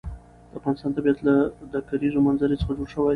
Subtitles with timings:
[0.49, 1.35] د افغانستان طبیعت له
[1.73, 3.09] د کلیزو منظره څخه جوړ شوی دی.